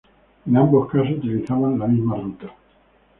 En 0.47 0.57
ambos 0.57 0.89
casos 0.91 1.11
utilizaban 1.19 1.77
la 1.77 1.85
misma 1.85 2.15
ruta. 2.15 2.51